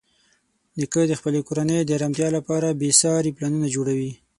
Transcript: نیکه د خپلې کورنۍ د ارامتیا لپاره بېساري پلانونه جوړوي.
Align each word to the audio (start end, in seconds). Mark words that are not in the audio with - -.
نیکه 0.77 1.01
د 1.07 1.13
خپلې 1.19 1.39
کورنۍ 1.47 1.77
د 1.85 1.89
ارامتیا 1.97 2.27
لپاره 2.37 2.77
بېساري 2.81 3.31
پلانونه 3.37 3.67
جوړوي. 3.75 4.11